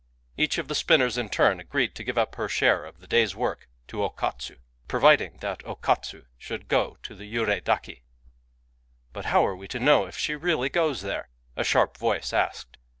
[0.35, 3.35] Each of the spinners in turn agreed to give up her share of the day's
[3.35, 8.01] work to O Katsu, providing that O Katsu should go to the Yurei Daki."
[9.13, 12.77] But how are we to know if she really goes there?" a sharp voice asked.